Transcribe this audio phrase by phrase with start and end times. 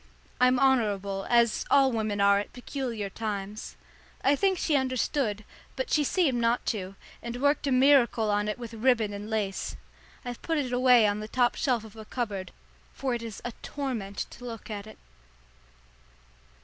[0.39, 3.75] I'm honourable, as all women are at peculiar times.
[4.23, 8.57] I think she understood, but she seemed not to, and worked a miracle on it
[8.57, 9.75] with ribbon and lace.
[10.25, 12.51] I've put it away on the top shelf of a cupboard,
[12.95, 14.97] for it is a torment to look at it.